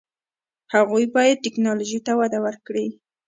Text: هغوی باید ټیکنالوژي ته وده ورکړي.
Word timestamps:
هغوی 0.73 1.05
باید 1.15 1.43
ټیکنالوژي 1.45 1.99
ته 2.05 2.11
وده 2.19 2.39
ورکړي. 2.45 2.87